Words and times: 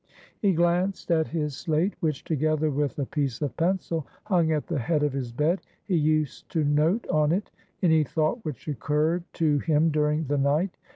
He 0.39 0.53
glanced 0.53 1.11
at 1.11 1.27
his 1.27 1.55
slate, 1.55 1.93
which, 1.99 2.23
together 2.23 2.71
with 2.71 2.97
a 2.97 3.05
piece 3.05 3.39
of 3.43 3.55
pencil, 3.55 4.07
hung 4.23 4.51
at 4.51 4.65
the 4.65 4.79
head 4.79 5.03
of 5.03 5.13
his 5.13 5.31
bed; 5.31 5.61
he 5.85 5.95
used 5.95 6.49
to 6.53 6.63
note 6.63 7.07
on 7.09 7.31
it 7.31 7.51
any 7.83 8.03
thought 8.03 8.43
which 8.43 8.67
occurred 8.67 9.25
to 9.33 9.59
him 9.59 9.91
during 9.91 10.23
the 10.23 10.39
night. 10.39 10.75